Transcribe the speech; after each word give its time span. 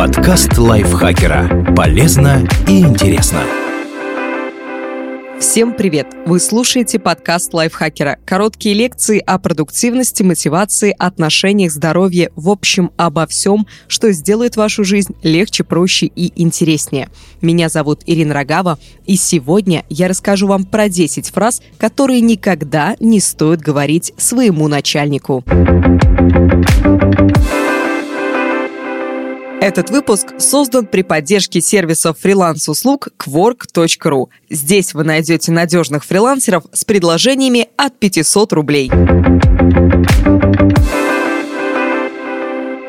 Подкаст 0.00 0.56
лайфхакера. 0.56 1.74
Полезно 1.76 2.48
и 2.66 2.80
интересно. 2.80 3.42
Всем 5.38 5.74
привет! 5.74 6.06
Вы 6.24 6.40
слушаете 6.40 6.98
подкаст 6.98 7.52
лайфхакера. 7.52 8.16
Короткие 8.24 8.74
лекции 8.74 9.18
о 9.18 9.38
продуктивности, 9.38 10.22
мотивации, 10.22 10.94
отношениях, 10.98 11.70
здоровье, 11.70 12.32
в 12.34 12.48
общем, 12.48 12.92
обо 12.96 13.26
всем, 13.26 13.66
что 13.88 14.10
сделает 14.12 14.56
вашу 14.56 14.84
жизнь 14.84 15.14
легче, 15.22 15.64
проще 15.64 16.06
и 16.06 16.32
интереснее. 16.42 17.10
Меня 17.42 17.68
зовут 17.68 18.00
Ирина 18.06 18.32
Рогава, 18.32 18.78
и 19.04 19.16
сегодня 19.16 19.84
я 19.90 20.08
расскажу 20.08 20.46
вам 20.46 20.64
про 20.64 20.88
10 20.88 21.28
фраз, 21.28 21.60
которые 21.76 22.22
никогда 22.22 22.96
не 23.00 23.20
стоит 23.20 23.60
говорить 23.60 24.14
своему 24.16 24.66
начальнику. 24.66 25.44
Этот 29.60 29.90
выпуск 29.90 30.32
создан 30.38 30.86
при 30.86 31.02
поддержке 31.02 31.60
сервисов 31.60 32.18
фриланс-услуг 32.18 33.08
Quark.ru. 33.18 34.28
Здесь 34.48 34.94
вы 34.94 35.04
найдете 35.04 35.52
надежных 35.52 36.06
фрилансеров 36.06 36.64
с 36.72 36.86
предложениями 36.86 37.68
от 37.76 37.98
500 37.98 38.54
рублей. 38.54 38.90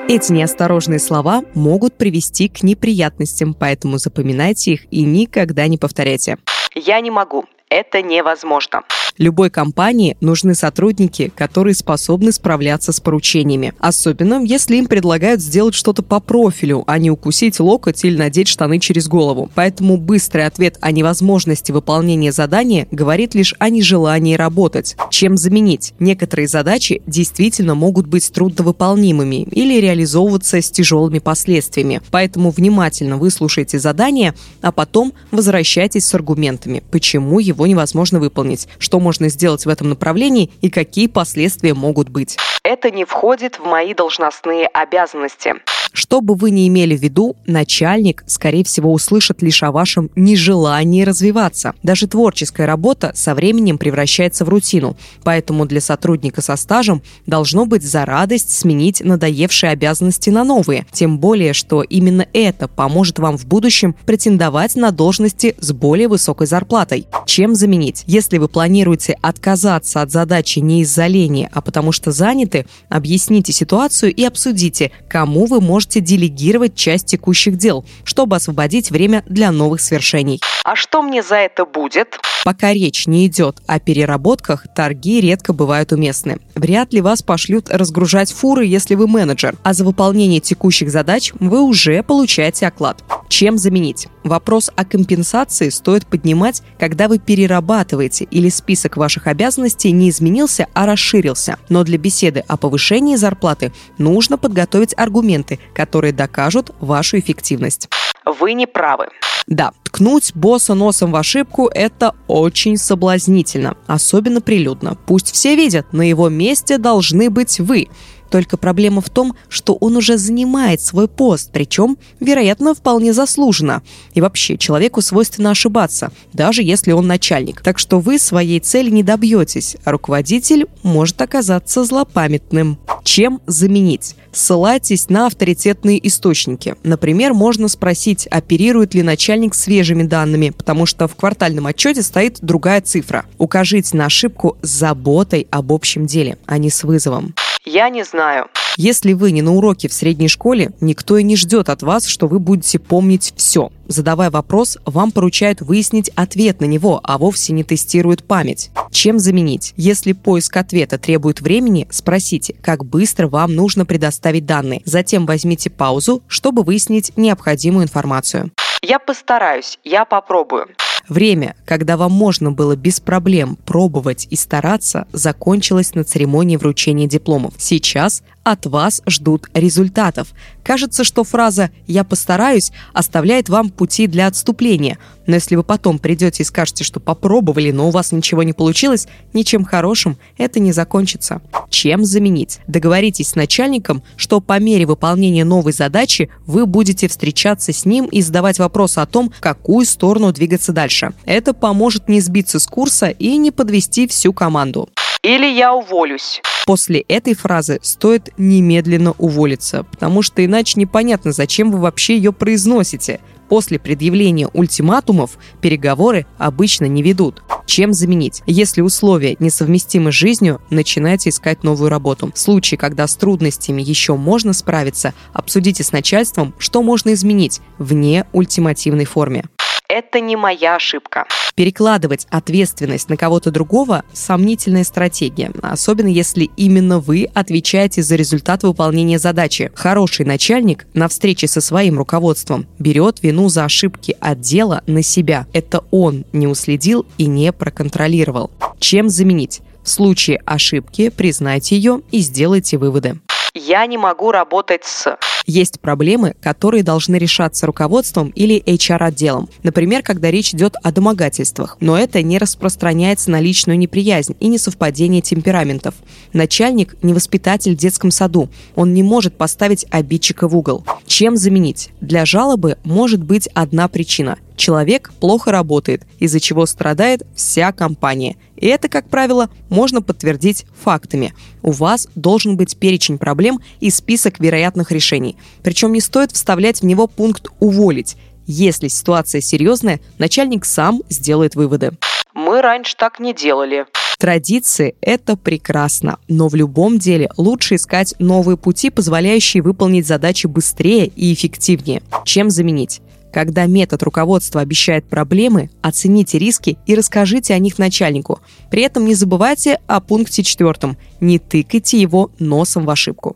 Эти 0.08 0.32
неосторожные 0.32 1.00
слова 1.00 1.44
могут 1.56 1.98
привести 1.98 2.48
к 2.48 2.64
неприятностям, 2.64 3.54
поэтому 3.54 3.98
запоминайте 3.98 4.72
их 4.72 4.86
и 4.92 5.04
никогда 5.04 5.68
не 5.68 5.78
повторяйте. 5.78 6.38
Я 6.74 7.02
не 7.02 7.12
могу. 7.12 7.46
Это 7.70 8.02
невозможно. 8.02 8.84
Любой 9.18 9.50
компании 9.50 10.18
нужны 10.22 10.56
сотрудники, 10.56 11.32
которые 11.36 11.76
способны 11.76 12.32
справляться 12.32 12.92
с 12.92 13.00
поручениями. 13.00 13.74
Особенно, 13.80 14.44
если 14.44 14.78
им 14.78 14.88
предлагают 14.88 15.42
сделать 15.42 15.76
что-то 15.76 16.02
по 16.04 16.20
профилю, 16.20 16.84
а 16.88 16.98
не 16.98 17.12
укусить 17.12 17.60
локоть 17.60 18.04
или 18.06 18.18
надеть 18.18 18.48
штаны 18.48 18.80
через 18.80 19.08
голову. 19.08 19.50
Поэтому 19.56 19.98
быстрый 19.98 20.46
ответ 20.46 20.78
о 20.82 20.92
невозможности 20.92 21.72
выполнения 21.72 22.32
задания 22.32 22.88
говорит 22.92 23.36
лишь 23.36 23.54
о 23.60 23.70
нежелании 23.70 24.36
работать. 24.36 24.96
Чем 25.10 25.38
заменить? 25.38 25.94
Некоторые 26.00 26.48
задачи 26.48 27.02
действительно 27.06 27.76
могут 27.76 28.08
быть 28.08 28.32
трудновыполнимыми 28.32 29.44
или 29.52 29.80
реализовываться 29.80 30.62
с 30.62 30.72
тяжелыми 30.72 31.20
последствиями. 31.20 32.02
Поэтому 32.12 32.52
внимательно 32.52 33.18
выслушайте 33.18 33.80
задание, 33.80 34.34
а 34.62 34.72
потом 34.72 35.14
возвращайтесь 35.32 36.06
с 36.06 36.16
аргументами, 36.16 36.84
почему 36.92 37.40
его 37.40 37.68
невозможно 37.68 38.20
выполнить, 38.20 38.68
что 38.78 39.00
можно 39.02 39.28
сделать 39.30 39.66
в 39.66 39.70
этом 39.70 39.90
направлении 39.90 40.52
и 40.62 40.70
какие 40.70 41.08
последствия 41.08 41.74
могут 41.74 42.10
быть. 42.10 42.38
Это 42.64 42.92
не 42.92 43.06
входит 43.06 43.60
в 43.60 43.66
мои 43.66 43.94
должностные 43.94 44.68
обязанности. 44.68 45.56
Что 45.94 46.22
бы 46.22 46.36
вы 46.36 46.52
ни 46.52 46.68
имели 46.68 46.96
в 46.96 47.02
виду, 47.02 47.36
начальник, 47.46 48.24
скорее 48.26 48.64
всего, 48.64 48.94
услышит 48.94 49.42
лишь 49.42 49.62
о 49.64 49.72
вашем 49.72 50.10
нежелании 50.16 51.04
развиваться. 51.04 51.74
Даже 51.84 52.08
творческая 52.08 52.66
работа 52.66 53.12
со 53.14 53.36
временем 53.36 53.78
превращается 53.78 54.46
в 54.46 54.50
рутину, 54.50 54.96
поэтому 55.24 55.66
для 55.66 55.82
сотрудника 55.82 56.42
со 56.42 56.56
стажем 56.56 57.02
должно 57.26 57.66
быть 57.66 57.84
за 57.84 58.06
радость 58.06 58.58
сменить 58.58 59.02
надоевшие 59.02 59.72
обязанности 59.72 60.30
на 60.30 60.44
новые, 60.46 60.86
тем 60.92 61.20
более, 61.20 61.54
что 61.54 61.82
именно 61.82 62.26
это 62.32 62.68
поможет 62.70 63.20
вам 63.20 63.38
в 63.38 63.46
будущем 63.46 63.96
претендовать 64.06 64.76
на 64.76 64.92
должности 64.92 65.56
с 65.60 65.74
более 65.74 66.08
высокой 66.08 66.48
зарплатой. 66.48 67.08
Чем 67.26 67.54
заменить? 67.54 68.04
Если 68.08 68.38
вы 68.38 68.48
планируете 68.48 68.91
отказаться 69.22 70.02
от 70.02 70.12
задачи 70.12 70.60
не 70.60 70.82
из-за 70.82 71.08
лени, 71.08 71.50
а 71.52 71.62
потому 71.62 71.92
что 71.92 72.12
заняты, 72.12 72.66
объясните 72.90 73.52
ситуацию 73.54 74.14
и 74.14 74.24
обсудите, 74.24 74.92
кому 75.10 75.46
вы 75.46 75.62
можете 75.62 76.00
делегировать 76.00 76.76
часть 76.76 77.08
текущих 77.08 77.58
дел, 77.58 77.86
чтобы 78.04 78.36
освободить 78.36 78.92
время 78.92 79.24
для 79.28 79.52
новых 79.52 79.82
свершений. 79.82 80.42
А 80.64 80.76
что 80.76 81.02
мне 81.02 81.24
за 81.24 81.36
это 81.36 81.66
будет? 81.66 82.20
Пока 82.44 82.74
речь 82.74 83.06
не 83.06 83.28
идет 83.28 83.62
о 83.68 83.80
переработках, 83.80 84.66
торги 84.74 85.22
редко 85.22 85.54
бывают 85.54 85.92
уместны. 85.92 86.40
Вряд 86.56 86.92
ли 86.92 87.00
вас 87.00 87.22
пошлют 87.22 87.70
разгружать 87.70 88.32
фуры, 88.32 88.66
если 88.66 88.96
вы 88.96 89.08
менеджер, 89.08 89.56
а 89.64 89.74
за 89.74 89.86
выполнение 89.86 90.40
текущих 90.40 90.90
задач 90.90 91.34
вы 91.40 91.62
уже 91.62 92.02
получаете 92.02 92.66
оклад. 92.66 93.04
Чем 93.30 93.60
заменить? 93.60 94.08
Вопрос 94.24 94.72
о 94.76 94.86
компенсации 94.86 95.70
стоит 95.70 96.08
поднимать, 96.08 96.64
когда 96.80 97.08
вы 97.08 97.20
перерабатываете 97.20 98.26
или 98.26 98.50
список 98.50 98.98
ваших 98.98 99.28
обязанностей 99.28 99.92
не 99.92 100.10
изменился, 100.10 100.68
а 100.74 100.88
расширился. 100.88 101.58
Но 101.70 101.84
для 101.84 102.00
беседы 102.00 102.44
о 102.48 102.58
повышении 102.58 103.18
зарплаты 103.18 103.72
нужно 104.00 104.38
подготовить 104.38 104.96
аргументы, 104.98 105.60
которые 105.76 106.12
докажут 106.12 106.72
вашу 106.80 107.20
эффективность. 107.20 107.88
Вы 108.26 108.54
не 108.54 108.68
правы. 108.68 109.08
Да, 109.48 109.72
ткнуть 109.84 110.32
босса 110.36 110.76
носом 110.76 111.12
в 111.12 111.16
ошибку– 111.16 111.70
это 111.74 112.16
очень 112.28 112.78
соблазнительно, 112.78 113.76
особенно 113.88 114.40
прилюдно. 114.40 114.98
Пусть 115.06 115.32
все 115.32 115.56
видят, 115.56 115.92
на 115.94 116.08
его 116.08 116.30
месте 116.30 116.78
должны 116.78 117.30
быть 117.30 117.60
вы. 117.60 117.88
Только 118.32 118.56
проблема 118.56 119.02
в 119.02 119.10
том, 119.10 119.36
что 119.50 119.76
он 119.76 119.98
уже 119.98 120.18
занимает 120.18 120.80
свой 120.80 121.10
пост, 121.10 121.50
причем, 121.52 121.98
вероятно, 122.22 122.74
вполне 122.74 123.12
заслуженно. 123.12 123.84
И 124.14 124.22
вообще, 124.22 124.58
человеку 124.58 125.02
свойственно 125.02 125.52
ошибаться, 125.52 126.12
даже 126.32 126.64
если 126.64 126.94
он 126.94 127.08
начальник. 127.08 127.62
Так 127.62 127.78
что 127.78 128.00
вы 128.00 128.18
своей 128.18 128.62
цели 128.62 128.90
не 128.90 129.04
добьетесь, 129.04 129.76
а 129.84 129.92
руководитель 129.92 130.68
может 130.82 131.22
оказаться 131.22 131.84
злопамятным. 131.84 132.80
Чем 133.04 133.42
заменить? 133.48 134.16
Ссылайтесь 134.32 135.10
на 135.10 135.28
авторитетные 135.28 136.08
источники. 136.08 136.76
Например, 136.84 137.34
можно 137.34 137.68
спросить, 137.68 138.28
оперирует 138.28 138.94
ли 138.94 139.04
начальник 139.04 139.54
свежими 139.54 140.04
данными, 140.04 140.52
потому 140.52 140.86
что 140.86 141.10
в 141.10 141.16
квартальном 141.18 141.68
отчете 141.68 142.02
стоит 142.02 142.38
другая 142.42 142.80
цифра. 142.80 143.26
Укажите 143.38 143.98
на 143.98 144.06
ошибку 144.06 144.58
с 144.62 144.70
заботой 144.70 145.48
об 145.52 145.74
общем 145.74 146.06
деле, 146.06 146.38
а 146.46 146.58
не 146.58 146.70
с 146.70 146.86
вызовом. 146.86 147.34
Я 147.66 147.90
не 147.90 148.04
знаю. 148.04 148.48
Если 148.78 149.14
вы 149.14 149.32
не 149.32 149.42
на 149.42 149.54
уроке 149.54 149.88
в 149.88 149.94
средней 149.94 150.30
школе, 150.30 150.72
никто 150.82 151.18
и 151.18 151.24
не 151.24 151.36
ждет 151.36 151.70
от 151.70 151.84
вас, 151.84 152.08
что 152.08 152.28
вы 152.28 152.40
будете 152.40 152.80
помнить 152.80 153.34
все. 153.36 153.72
Задавая 153.88 154.32
вопрос, 154.32 154.78
вам 154.86 155.12
поручают 155.12 155.62
выяснить 155.62 156.10
ответ 156.16 156.62
на 156.62 156.66
него, 156.66 157.02
а 157.04 157.18
вовсе 157.18 157.54
не 157.54 157.64
тестируют 157.64 158.24
память. 158.24 158.72
Чем 158.92 159.20
заменить? 159.20 159.74
Если 159.78 160.14
поиск 160.14 160.58
ответа 160.58 160.98
требует 160.98 161.42
времени, 161.42 161.88
спросите, 161.92 162.56
как 162.62 162.84
быстро 162.86 163.28
вам 163.28 163.54
нужно 163.54 163.86
предоставить 163.86 164.46
данные. 164.46 164.82
Затем 164.86 165.26
возьмите 165.26 165.70
паузу, 165.70 166.24
чтобы 166.28 166.64
выяснить 166.64 167.12
необходимую 167.18 167.84
информацию. 167.84 168.52
Я 168.82 168.98
постараюсь, 168.98 169.78
я 169.84 170.06
попробую. 170.06 170.68
Время, 171.12 171.58
когда 171.66 171.98
вам 171.98 172.14
можно 172.14 172.54
было 172.54 172.78
без 172.78 173.02
проблем 173.02 173.58
пробовать 173.66 174.28
и 174.30 174.38
стараться, 174.38 175.08
закончилось 175.12 175.94
на 175.94 176.06
церемонии 176.06 176.56
вручения 176.56 177.06
дипломов. 177.06 177.54
Сейчас 177.58 178.24
от 178.44 178.66
вас 178.66 179.02
ждут 179.08 179.48
результатов. 179.54 180.30
Кажется, 180.64 181.04
что 181.04 181.24
фраза 181.24 181.72
«я 181.88 182.04
постараюсь» 182.04 182.72
оставляет 182.94 183.50
вам 183.50 183.70
пути 183.70 184.08
для 184.08 184.28
отступления. 184.28 184.98
Но 185.28 185.36
если 185.36 185.56
вы 185.56 185.64
потом 185.64 186.00
придете 186.00 186.44
и 186.44 186.46
скажете, 186.46 186.84
что 186.84 187.00
попробовали, 187.00 187.72
но 187.72 187.88
у 187.88 187.92
вас 187.92 188.12
ничего 188.12 188.44
не 188.44 188.54
получилось, 188.54 189.08
ничем 189.34 189.64
хорошим 189.64 190.18
это 190.38 190.60
не 190.60 190.72
закончится. 190.72 191.42
Чем 191.70 192.06
заменить? 192.06 192.60
Договоритесь 192.68 193.30
с 193.30 193.36
начальником, 193.36 194.04
что 194.16 194.42
по 194.42 194.60
мере 194.60 194.86
выполнения 194.86 195.46
новой 195.46 195.74
задачи 195.74 196.30
вы 196.46 196.66
будете 196.66 197.08
встречаться 197.08 197.72
с 197.72 197.86
ним 197.86 198.06
и 198.06 198.22
задавать 198.22 198.60
вопросы 198.60 199.00
о 199.00 199.06
том, 199.06 199.32
в 199.32 199.40
какую 199.40 199.86
сторону 199.86 200.32
двигаться 200.32 200.74
дальше. 200.74 201.14
Это 201.26 201.54
поможет 201.54 202.10
не 202.10 202.22
сбиться 202.22 202.60
с 202.60 202.68
курса 202.68 203.08
и 203.08 203.38
не 203.38 203.52
подвести 203.52 204.08
всю 204.08 204.34
команду. 204.34 204.90
Или 205.24 205.46
я 205.46 205.76
уволюсь. 205.76 206.42
После 206.66 207.02
этой 207.02 207.36
фразы 207.36 207.80
стоит 207.84 208.30
немедленно 208.38 209.14
уволиться, 209.20 209.84
потому 209.84 210.24
что 210.24 210.44
иначе 210.44 210.80
непонятно, 210.80 211.32
зачем 211.32 211.72
вы 211.72 211.80
вообще 211.80 212.16
ее 212.16 212.34
произносите. 212.34 213.20
После 213.48 213.78
предъявления 213.78 214.48
ультиматумов 214.48 215.38
переговоры 215.60 216.26
обычно 216.40 216.86
не 216.86 217.04
ведут. 217.04 217.44
Чем 217.68 217.94
заменить? 217.94 218.42
Если 218.48 218.82
условия 218.82 219.36
несовместимы 219.40 220.12
с 220.12 220.16
жизнью, 220.16 220.60
начинайте 220.72 221.30
искать 221.30 221.64
новую 221.64 221.90
работу. 221.90 222.32
В 222.34 222.40
случае, 222.40 222.78
когда 222.80 223.06
с 223.06 223.16
трудностями 223.16 223.82
еще 223.82 224.16
можно 224.16 224.54
справиться, 224.54 225.14
обсудите 225.34 225.84
с 225.84 225.92
начальством, 225.92 226.56
что 226.58 226.82
можно 226.82 227.14
изменить 227.14 227.62
в 227.78 227.94
неультимативной 227.94 229.06
форме 229.06 229.46
это 229.92 230.22
не 230.22 230.38
моя 230.38 230.76
ошибка. 230.76 231.26
Перекладывать 231.54 232.26
ответственность 232.30 233.10
на 233.10 233.18
кого-то 233.18 233.52
другого– 233.52 234.04
сомнительная 234.14 234.86
стратегия, 234.86 235.52
особенно 235.62 236.08
если 236.08 236.50
именно 236.56 237.00
вы 237.00 237.28
отвечаете 237.34 238.02
за 238.02 238.16
результат 238.16 238.64
выполнения 238.64 239.20
задачи. 239.20 239.70
Хороший 239.76 240.26
начальник 240.26 240.88
на 240.94 241.10
встрече 241.10 241.48
со 241.48 241.60
своим 241.60 241.98
руководством 241.98 242.68
берет 242.80 243.22
вину 243.22 243.50
за 243.50 243.66
ошибки 243.66 244.16
отдела 244.22 244.82
на 244.88 245.04
себя. 245.04 245.46
Это 245.52 245.84
он 245.92 246.24
не 246.32 246.48
уследил 246.48 247.06
и 247.18 247.26
не 247.26 247.52
проконтролировал. 247.52 248.50
Чем 248.80 249.10
заменить? 249.10 249.62
В 249.84 249.90
случае 249.90 250.42
ошибки 250.46 251.10
признайте 251.10 251.76
ее 251.76 252.02
и 252.12 252.20
сделайте 252.20 252.78
выводы. 252.78 253.20
Я 253.54 253.86
не 253.86 253.98
могу 253.98 254.32
работать 254.32 254.86
с... 254.86 255.18
Есть 255.46 255.82
проблемы, 255.82 256.36
которые 256.42 256.84
должны 256.84 257.18
решаться 257.18 257.66
руководством 257.66 258.30
или 258.30 258.62
HR-отделом. 258.62 259.50
Например, 259.64 260.02
когда 260.04 260.32
речь 260.32 260.54
идет 260.54 260.76
о 260.82 260.92
домогательствах. 260.92 261.78
Но 261.82 261.98
это 261.98 262.22
не 262.22 262.38
распространяется 262.38 263.30
на 263.32 263.42
личную 263.42 263.78
неприязнь 263.78 264.36
и 264.40 264.48
несовпадение 264.48 265.22
темпераментов. 265.22 265.96
Начальник– 266.32 266.96
не 267.02 267.14
воспитатель 267.14 267.74
в 267.74 267.78
детском 267.78 268.12
саду. 268.12 268.50
Он 268.76 268.94
не 268.94 269.04
может 269.04 269.36
поставить 269.36 269.86
обидчика 269.92 270.48
в 270.48 270.56
угол. 270.56 270.86
Чем 271.06 271.36
заменить? 271.36 271.90
Для 272.00 272.26
жалобы 272.26 272.78
может 272.84 273.22
быть 273.22 273.48
одна 273.54 273.88
причина– 273.88 274.38
человек 274.56 275.12
плохо 275.20 275.52
работает, 275.52 276.04
из-за 276.20 276.40
чего 276.40 276.66
страдает 276.66 277.24
вся 277.36 277.72
компания. 277.72 278.38
И 278.56 278.68
это, 278.68 278.90
как 278.90 279.10
правило, 279.10 279.50
можно 279.70 280.02
подтвердить 280.02 280.66
фактами. 280.80 281.34
У 281.62 281.72
вас 281.72 282.08
должен 282.16 282.58
быть 282.58 282.78
перечень 282.78 283.18
проблем 283.18 283.60
и 283.80 283.90
список 283.90 284.40
вероятных 284.40 284.92
решений. 284.92 285.38
Причем 285.64 285.94
не 285.94 286.02
стоит 286.02 286.32
вставлять 286.32 286.82
в 286.82 286.86
него 286.86 287.08
пункт 287.08 287.48
«уволить». 287.60 288.18
Если 288.48 288.88
ситуация 288.88 289.40
серьезная, 289.40 290.00
начальник 290.18 290.66
сам 290.66 291.04
сделает 291.10 291.56
выводы. 291.56 291.92
Мы 292.34 292.62
раньше 292.62 292.96
так 292.98 293.20
не 293.20 293.34
делали. 293.34 293.86
Традиции– 294.18 294.96
это 295.02 295.36
прекрасно, 295.36 296.20
но 296.28 296.48
в 296.48 296.56
любом 296.56 297.00
деле 297.00 297.30
лучше 297.38 297.76
искать 297.76 298.14
новые 298.20 298.56
пути, 298.56 298.90
позволяющие 298.90 299.64
выполнить 299.64 300.06
задачи 300.06 300.48
быстрее 300.48 301.08
и 301.08 301.34
эффективнее, 301.34 302.04
чем 302.24 302.50
заменить. 302.50 303.02
Когда 303.32 303.66
метод 303.66 304.04
руководства 304.04 304.62
обещает 304.62 305.06
проблемы, 305.06 305.70
оцените 305.82 306.38
риски 306.38 306.78
и 306.86 306.96
расскажите 306.96 307.54
о 307.54 307.60
них 307.60 307.80
начальнику. 307.80 308.40
При 308.70 308.84
этом 308.84 309.06
не 309.06 309.16
забывайте 309.16 309.80
о 309.88 310.00
пункте 310.02 310.44
четвертом. 310.44 310.98
Не 311.20 311.40
тыкайте 311.40 312.00
его 312.00 312.32
носом 312.40 312.86
в 312.86 312.90
ошибку. 312.90 313.36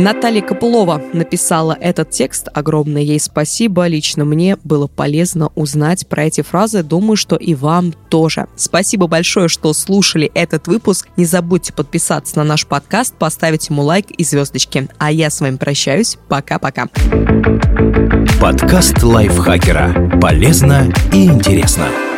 Наталья 0.00 0.40
Копылова 0.40 1.02
написала 1.12 1.76
этот 1.78 2.08
текст. 2.10 2.48
Огромное 2.54 3.02
ей 3.02 3.20
спасибо. 3.20 3.86
Лично 3.86 4.24
мне 4.24 4.56
было 4.64 4.86
полезно 4.86 5.50
узнать 5.54 6.06
про 6.06 6.24
эти 6.24 6.40
фразы. 6.40 6.82
Думаю, 6.82 7.16
что 7.16 7.36
и 7.36 7.54
вам 7.54 7.92
тоже. 8.08 8.46
Спасибо 8.56 9.08
большое, 9.08 9.48
что 9.48 9.74
слушали 9.74 10.30
этот 10.34 10.68
выпуск. 10.68 11.08
Не 11.18 11.26
забудьте 11.26 11.74
подписаться 11.74 12.38
на 12.38 12.44
наш 12.44 12.66
подкаст, 12.66 13.14
поставить 13.14 13.68
ему 13.68 13.82
лайк 13.82 14.10
и 14.10 14.24
звездочки. 14.24 14.88
А 14.96 15.12
я 15.12 15.28
с 15.28 15.40
вами 15.42 15.56
прощаюсь. 15.56 16.16
Пока-пока. 16.28 16.88
Подкаст 18.40 19.02
лайфхакера. 19.02 20.18
Полезно 20.18 20.90
и 21.12 21.26
интересно. 21.26 22.09